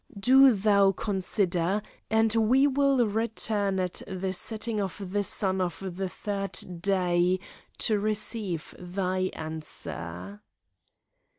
Do 0.19 0.55
thou 0.55 0.93
consider, 0.93 1.79
and 2.09 2.33
we 2.33 2.65
will 2.65 3.05
return 3.05 3.79
at 3.79 4.01
the 4.07 4.33
setting 4.33 4.81
of 4.81 5.11
the 5.11 5.23
sun 5.23 5.61
of 5.61 5.79
the 5.95 6.09
third 6.09 6.59
day, 6.81 7.39
to 7.77 7.99
receive 7.99 8.73
thy 8.79 9.29
answer." 9.33 10.41